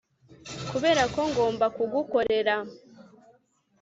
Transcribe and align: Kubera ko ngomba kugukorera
Kubera 0.71 1.03
ko 1.13 1.21
ngomba 1.29 1.65
kugukorera 1.75 2.55